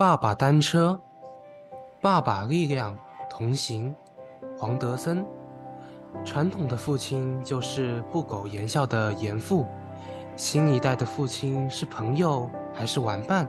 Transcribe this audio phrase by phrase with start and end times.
[0.00, 0.98] 爸爸单车，
[2.00, 2.96] 爸爸力量
[3.28, 3.94] 同行，
[4.56, 5.22] 黄德森。
[6.24, 9.66] 传统的父亲就是不苟言笑的严父，
[10.36, 13.46] 新一代的父亲是朋友还是玩伴？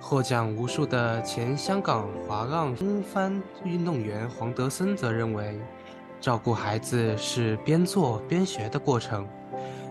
[0.00, 5.60] 获奖无数的前香港滑浪风帆运动员黄德森则认为，
[6.18, 9.28] 照顾孩子是边做边学的过程，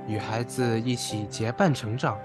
[0.08, 2.18] 与孩子一起结伴成长。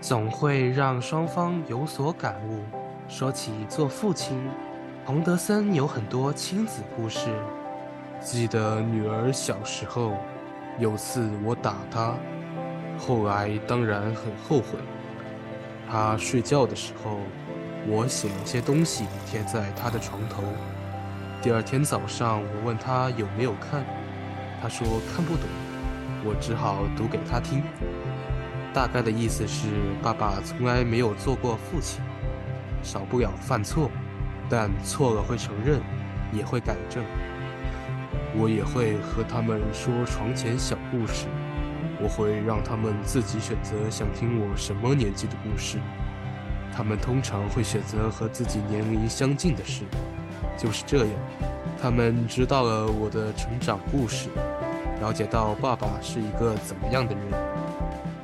[0.00, 2.77] 总会让双方有所感悟。
[3.08, 4.38] 说起做父亲，
[5.06, 7.30] 洪德森有很多亲子故事。
[8.20, 10.12] 记得女儿小时候，
[10.78, 12.14] 有次我打她，
[12.98, 14.78] 后来当然很后悔。
[15.90, 17.18] 她睡觉的时候，
[17.86, 20.42] 我写了些东西贴在她的床头。
[21.40, 23.86] 第二天早上，我问她有没有看，
[24.60, 25.48] 她说看不懂，
[26.26, 27.62] 我只好读给她听。
[28.74, 29.66] 大概的意思是，
[30.02, 32.02] 爸爸从来没有做过父亲，
[32.88, 33.90] 少不了犯错，
[34.48, 35.78] 但错了会承认，
[36.32, 37.04] 也会改正。
[38.34, 41.26] 我也会和他们说床前小故事，
[42.00, 45.76] 我会让他们自己选择想听我什么年纪的故事。
[46.74, 49.84] 他们通常会选择和自己年龄相近的事，
[50.56, 51.14] 就是这样，
[51.78, 54.30] 他们知道了我的成长故事，
[55.02, 57.57] 了解到爸爸是一个怎么样的人。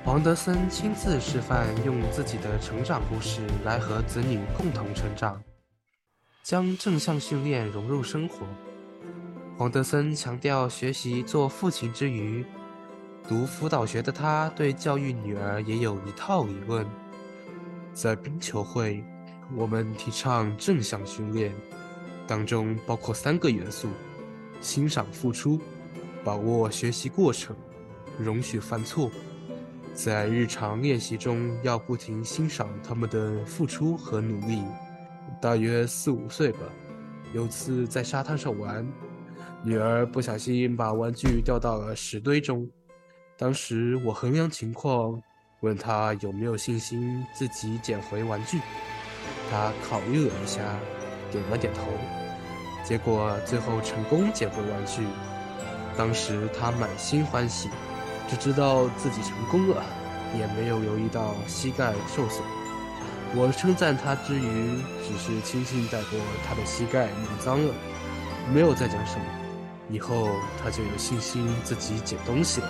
[0.04, 5.42] 黄德森亲自示范，用自己的成长故事来和子女共同成长，
[6.42, 8.46] 将正向训练融入生活。
[9.56, 12.44] 黄德森强调，学习做父亲之余，
[13.26, 16.86] 读辅导学的他，对教育女儿也有一套理论。
[17.94, 19.02] 在冰球会，
[19.56, 21.50] 我们提倡正向训练，
[22.26, 23.88] 当中包括三个元素：
[24.60, 25.58] 欣赏付出，
[26.22, 27.56] 把握学习过程，
[28.18, 29.10] 容许犯错。
[29.94, 34.60] 在日常练习中，要不停欣赏他们的付出和努力。
[35.40, 36.58] 大约四五岁吧，
[37.32, 38.84] 有次在沙滩上玩，
[39.62, 42.68] 女儿不小心把玩具掉到了石堆中。
[43.38, 45.22] 当时我衡量情况，
[45.60, 48.58] 问她有没有信心自己捡回玩具。
[49.48, 50.60] 她考虑了一下，
[51.30, 51.82] 点了点头。
[52.82, 55.06] 结果最后成功捡回玩具，
[55.96, 57.70] 当时她满心欢喜。
[58.28, 59.84] 只知道自己成功了，
[60.36, 62.42] 也没有留意到膝盖受损。
[63.36, 67.74] 我称赞他之余，只是轻轻带过他的膝盖弄脏了，
[68.52, 69.24] 没有再讲什么。
[69.90, 70.28] 以后
[70.62, 72.68] 他就有信心自己捡东西了。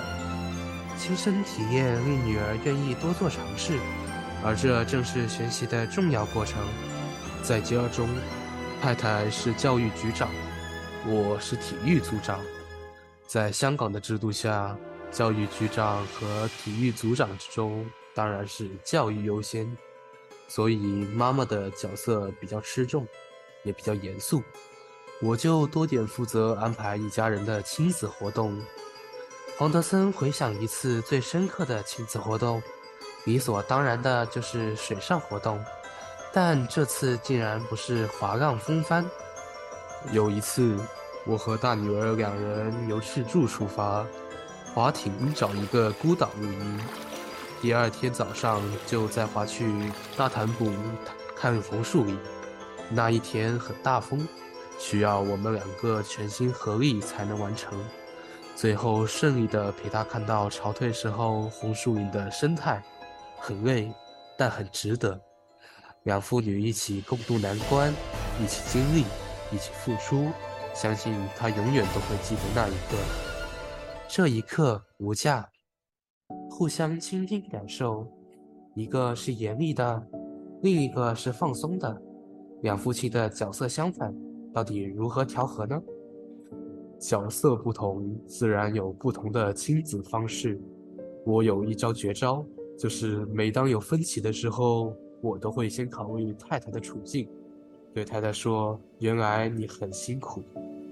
[0.99, 3.79] 亲身体验令女儿愿意多做尝试，
[4.43, 6.61] 而这正是学习的重要过程。
[7.43, 8.09] 在家中，
[8.83, 10.31] 太太是教育局长，
[11.07, 12.41] 我是体育组长。
[13.27, 14.77] 在香港的制度下。
[15.15, 19.75] 教育局长和体育组长之中，当然是教育优先，
[20.49, 20.77] 所以
[21.15, 23.07] 妈妈的角色比较吃重，
[23.63, 24.43] 也比较严肃。
[25.23, 28.61] 我就多点负责安排一家人的亲子活动。
[29.57, 32.61] 黄德森回想一次最深刻的亲子活动，
[33.25, 35.65] 理所当然的就是水上活动，
[36.33, 39.09] 但这次竟然不是滑浪风帆。
[40.11, 40.77] 有一次，
[41.25, 44.05] 我和大女儿两人由赤柱出发。
[44.75, 46.81] 划艇找一个孤岛露营，
[47.62, 49.73] 第二天早上就再划去
[50.17, 50.69] 大潭埔
[51.37, 52.19] 看红树林。
[52.91, 54.27] 那一天很大风，
[54.77, 57.81] 需要我们两个全心合力才能完成。
[58.57, 62.83] 最后顺利的陪他看到潮退时候红树林的生态，
[63.39, 63.93] 很累，
[64.37, 65.21] 但很值得。
[66.03, 67.95] 两父女一起共度难关，
[68.43, 69.05] 一起经历，
[69.53, 70.33] 一起付出，
[70.75, 73.34] 相信他永远都会记得那一刻。
[74.07, 75.49] 这一刻无价，
[76.51, 78.07] 互相倾听感受，
[78.75, 80.07] 一个是严厉的，
[80.63, 82.03] 另一个是放松的，
[82.63, 84.15] 两夫妻的角色相反，
[84.53, 85.83] 到底如何调和呢？
[87.01, 90.61] 角色不同，自然有不同的亲子方式。
[91.25, 92.45] 我有一招绝招，
[92.79, 97.29] 就是每当有分歧的时候，我都会先考虑太太的处境，
[97.93, 100.43] 对太太说：“原来你很辛苦，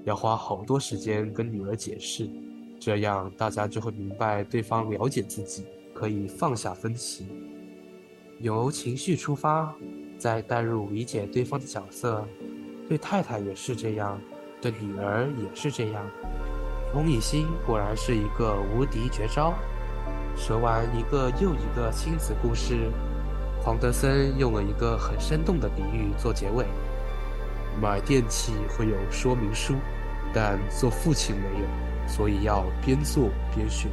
[0.05, 2.29] 要花好多时间跟女儿解释。”
[2.85, 5.65] 这样大家就会明白对方了解自己，
[5.95, 7.29] 可以放下分歧，
[8.41, 9.73] 由情绪出发，
[10.19, 12.27] 再带入理解对方的角色。
[12.89, 14.21] 对太太也是这样，
[14.61, 16.05] 对女儿也是这样。
[16.93, 19.55] 同理心果然是一个无敌绝招。
[20.35, 22.91] 说完一个又一个亲子故事，
[23.63, 26.67] 黄德森用了一个很生动的比喻做结尾：
[27.81, 29.77] 买电器会有说明书，
[30.33, 31.93] 但做父亲没有。
[32.07, 33.89] 所以要边做边学。